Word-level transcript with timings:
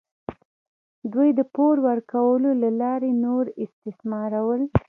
دوی 1.13 1.29
د 1.39 1.41
پور 1.53 1.75
ورکولو 1.87 2.49
له 2.63 2.69
لارې 2.81 3.11
نور 3.25 3.45
استثمارول. 3.63 4.61